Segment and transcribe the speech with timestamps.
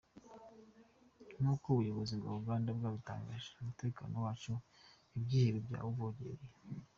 [1.39, 4.53] Nk’uko ubuyobozi bwa Uganda bwabitangaje, umutekano wacu
[5.15, 6.41] ibyihebe byawuvogeye”.